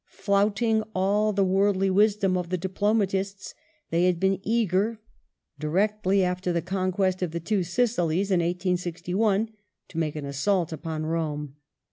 Flouting 0.09 0.81
all 0.95 1.31
the 1.31 1.43
worldly 1.43 1.91
wisdom 1.91 2.35
of 2.35 2.49
the 2.49 2.57
diplomatists, 2.57 3.53
they 3.91 4.05
had 4.05 4.19
been 4.19 4.39
eager, 4.41 4.99
directly 5.59 6.23
after 6.23 6.51
the 6.51 6.59
conquest 6.59 7.21
of 7.21 7.29
the 7.29 7.39
two 7.39 7.61
Sicilies 7.61 8.31
(1861), 8.31 9.51
to 9.89 9.97
make 9.99 10.15
an 10.15 10.25
assault 10.25 10.73
upon 10.73 11.05
Rome. 11.05 11.55